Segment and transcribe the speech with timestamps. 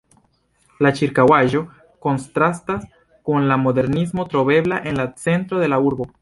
[0.85, 1.61] La ĉirkaŭaĵo
[2.07, 2.87] kontrastas
[3.29, 6.11] kun la modernismo trovebla en la centro de la urbo.